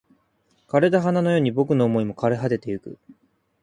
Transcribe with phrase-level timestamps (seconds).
[0.67, 2.97] 枯れた花のように僕の想いも枯れ果ててゆく